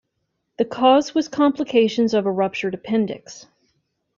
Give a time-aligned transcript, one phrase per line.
[0.57, 3.45] The cause was complications of a ruptured appendix.